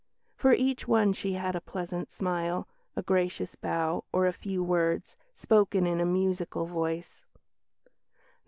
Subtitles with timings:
[0.33, 5.15] For each one she had a pleasant smile, a gracious bow, or a few words,
[5.35, 7.23] spoken in a musical voice."